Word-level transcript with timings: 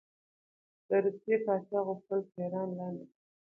د 0.87 0.89
روسیې 1.03 1.37
پاچا 1.45 1.79
غوښتل 1.87 2.19
چې 2.31 2.37
ایران 2.43 2.69
لاندې 2.77 3.03
کړي. 3.09 3.21